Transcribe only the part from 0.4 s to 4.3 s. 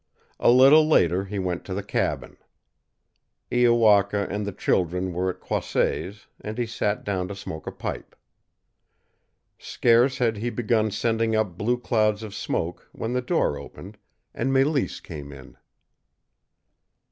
little later he went to the cabin. Iowaka